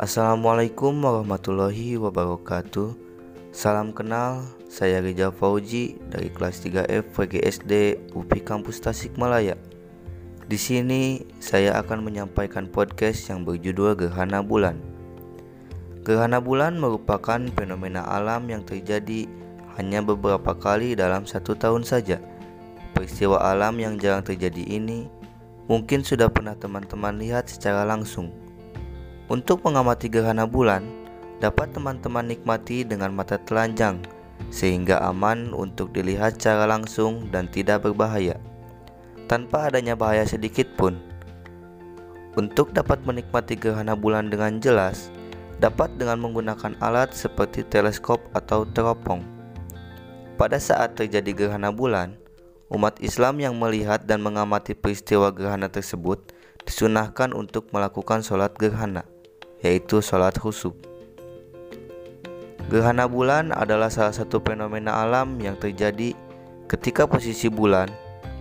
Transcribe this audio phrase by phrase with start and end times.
[0.00, 2.96] Assalamualaikum warahmatullahi wabarakatuh.
[3.52, 9.60] Salam kenal, saya Rizal Fauji dari kelas 3F VGSD UPI Kampus Tasikmalaya
[10.48, 14.80] Di sini saya akan menyampaikan podcast yang berjudul Gerhana Bulan.
[16.00, 19.28] Gerhana bulan merupakan fenomena alam yang terjadi
[19.76, 22.24] hanya beberapa kali dalam satu tahun saja.
[22.96, 25.12] Peristiwa alam yang jarang terjadi ini
[25.68, 28.32] mungkin sudah pernah teman-teman lihat secara langsung
[29.30, 30.82] untuk mengamati gerhana bulan,
[31.38, 34.02] dapat teman-teman nikmati dengan mata telanjang,
[34.50, 38.34] sehingga aman untuk dilihat secara langsung dan tidak berbahaya,
[39.30, 40.98] tanpa adanya bahaya sedikit pun.
[42.34, 45.14] Untuk dapat menikmati gerhana bulan dengan jelas,
[45.62, 49.22] dapat dengan menggunakan alat seperti teleskop atau teropong.
[50.34, 52.18] Pada saat terjadi gerhana bulan,
[52.66, 56.34] umat Islam yang melihat dan mengamati peristiwa gerhana tersebut
[56.66, 59.06] disunahkan untuk melakukan sholat gerhana
[59.60, 60.76] yaitu sholat khusyuk.
[62.70, 66.14] Gerhana bulan adalah salah satu fenomena alam yang terjadi
[66.70, 67.90] ketika posisi bulan,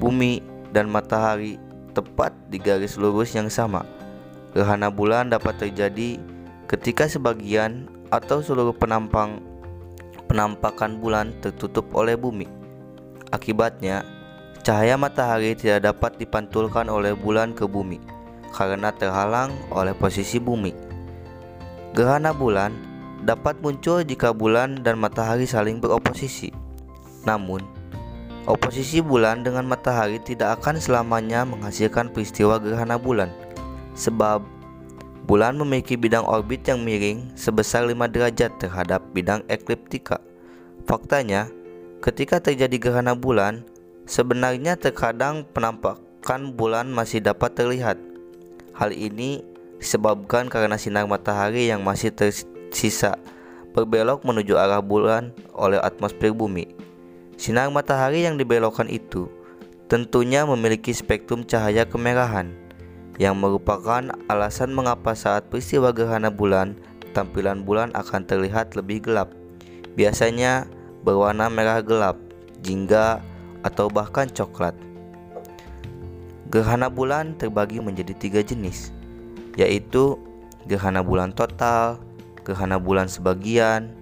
[0.00, 0.40] bumi,
[0.72, 1.60] dan matahari
[1.92, 3.84] tepat di garis lurus yang sama.
[4.56, 6.16] Gerhana bulan dapat terjadi
[6.66, 9.44] ketika sebagian atau seluruh penampang
[10.26, 12.48] penampakan bulan tertutup oleh bumi.
[13.30, 14.02] Akibatnya,
[14.64, 18.00] cahaya matahari tidak dapat dipantulkan oleh bulan ke bumi
[18.54, 20.83] karena terhalang oleh posisi bumi.
[21.94, 22.74] Gerhana bulan
[23.22, 26.50] dapat muncul jika bulan dan matahari saling beroposisi.
[27.22, 27.62] Namun,
[28.50, 33.30] oposisi bulan dengan matahari tidak akan selamanya menghasilkan peristiwa gerhana bulan,
[33.94, 34.42] sebab
[35.30, 40.18] bulan memiliki bidang orbit yang miring sebesar 5 derajat terhadap bidang ekliptika.
[40.90, 41.46] Faktanya,
[42.02, 43.62] ketika terjadi gerhana bulan,
[44.10, 48.02] sebenarnya terkadang penampakan bulan masih dapat terlihat.
[48.74, 49.53] Hal ini
[49.84, 53.20] disebabkan karena sinar matahari yang masih tersisa
[53.76, 56.72] berbelok menuju arah bulan oleh atmosfer bumi.
[57.36, 59.28] Sinar matahari yang dibelokkan itu
[59.92, 62.48] tentunya memiliki spektrum cahaya kemerahan
[63.20, 66.80] yang merupakan alasan mengapa saat peristiwa gerhana bulan
[67.12, 69.36] tampilan bulan akan terlihat lebih gelap.
[70.00, 70.64] Biasanya
[71.04, 72.16] berwarna merah gelap,
[72.64, 73.20] jingga,
[73.62, 74.74] atau bahkan coklat.
[76.48, 78.93] Gerhana bulan terbagi menjadi tiga jenis,
[79.54, 80.18] yaitu
[80.66, 82.00] gerhana bulan total,
[82.42, 83.92] gerhana bulan sebagian,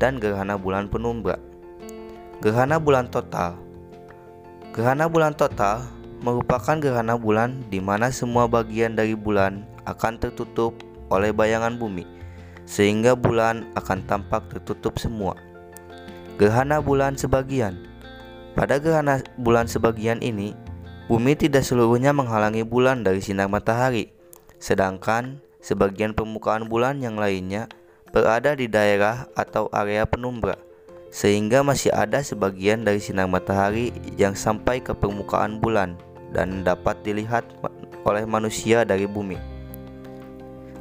[0.00, 1.36] dan gerhana bulan penumbra.
[2.40, 3.70] Gerhana bulan total
[4.70, 5.82] Gerhana bulan total
[6.22, 10.78] merupakan gerhana bulan di mana semua bagian dari bulan akan tertutup
[11.10, 12.06] oleh bayangan bumi,
[12.70, 15.34] sehingga bulan akan tampak tertutup semua.
[16.38, 17.82] Gerhana bulan sebagian
[18.54, 20.54] Pada gerhana bulan sebagian ini,
[21.10, 24.14] bumi tidak seluruhnya menghalangi bulan dari sinar matahari,
[24.60, 27.66] sedangkan sebagian permukaan bulan yang lainnya
[28.12, 30.60] berada di daerah atau area penumbra,
[31.08, 35.96] sehingga masih ada sebagian dari sinar matahari yang sampai ke permukaan bulan
[36.30, 37.42] dan dapat dilihat
[38.04, 39.40] oleh manusia dari bumi.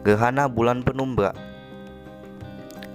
[0.04, 1.36] Gerhana bulan penumbra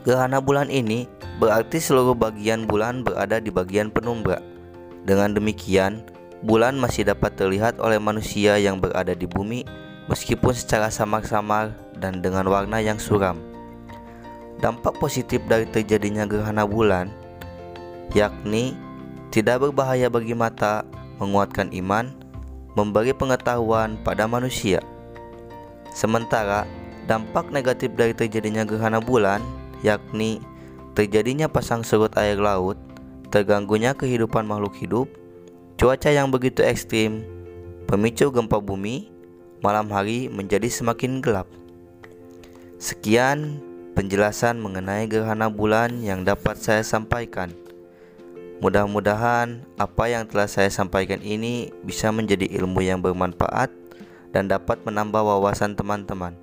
[0.04, 1.08] Gerhana bulan ini
[1.40, 4.36] berarti seluruh bagian bulan berada di bagian penumbra.
[5.04, 6.04] Dengan demikian,
[6.44, 9.64] bulan masih dapat terlihat oleh manusia yang berada di bumi
[10.06, 13.40] meskipun secara samar-samar dan dengan warna yang suram.
[14.60, 17.10] Dampak positif dari terjadinya gerhana bulan
[18.12, 18.76] yakni
[19.34, 20.86] tidak berbahaya bagi mata,
[21.18, 22.14] menguatkan iman,
[22.78, 24.78] memberi pengetahuan pada manusia.
[25.90, 26.66] Sementara
[27.06, 29.42] dampak negatif dari terjadinya gerhana bulan
[29.82, 30.42] yakni
[30.94, 32.78] terjadinya pasang surut air laut,
[33.34, 35.06] terganggunya kehidupan makhluk hidup,
[35.74, 37.26] cuaca yang begitu ekstrim,
[37.90, 39.13] pemicu gempa bumi,
[39.64, 41.48] malam hari menjadi semakin gelap.
[42.76, 43.64] Sekian
[43.96, 47.48] penjelasan mengenai gerhana bulan yang dapat saya sampaikan.
[48.60, 53.72] Mudah-mudahan apa yang telah saya sampaikan ini bisa menjadi ilmu yang bermanfaat
[54.36, 56.36] dan dapat menambah wawasan teman-teman.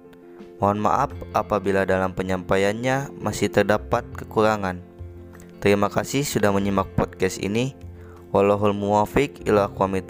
[0.57, 4.81] Mohon maaf apabila dalam penyampaiannya masih terdapat kekurangan.
[5.61, 7.77] Terima kasih sudah menyimak podcast ini.
[8.33, 10.09] Wallahul muwafiq ila aqwamit